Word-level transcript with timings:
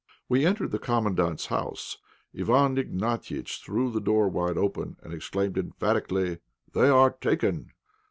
We 0.27 0.47
entered 0.47 0.71
the 0.71 0.79
Commandant's 0.79 1.45
house. 1.45 1.99
Iwán 2.33 2.79
Ignatiitch 2.79 3.61
threw 3.63 3.91
the 3.91 4.01
door 4.01 4.29
wide 4.29 4.57
open, 4.57 4.97
and 5.03 5.13
exclaimed, 5.13 5.59
emphatically 5.59 6.39
"They 6.73 6.89
are 6.89 7.11
taken!" 7.11 7.67